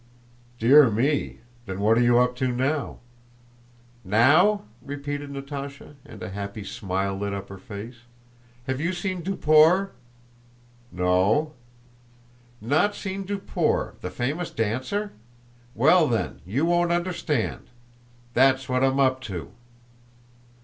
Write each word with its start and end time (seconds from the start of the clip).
"Dear 0.57 0.89
me! 0.89 1.41
Then 1.67 1.79
what 1.79 1.95
are 1.95 2.01
you 2.01 2.17
up 2.17 2.35
to 2.37 2.47
now?" 2.51 2.97
"Now?" 4.03 4.63
repeated 4.81 5.29
Natásha, 5.31 5.93
and 6.03 6.23
a 6.23 6.29
happy 6.31 6.63
smile 6.63 7.15
lit 7.15 7.35
up 7.35 7.49
her 7.49 7.59
face. 7.59 7.97
"Have 8.65 8.81
you 8.81 8.93
seen 8.93 9.21
Duport?" 9.21 9.93
"No." 10.91 11.53
"Not 12.59 12.95
seen 12.95 13.25
Duport—the 13.25 14.09
famous 14.09 14.49
dancer? 14.49 15.11
Well 15.75 16.07
then, 16.07 16.41
you 16.47 16.65
won't 16.65 16.91
understand. 16.91 17.67
That's 18.33 18.67
what 18.67 18.83
I'm 18.83 18.99
up 18.99 19.21
to." 19.29 19.51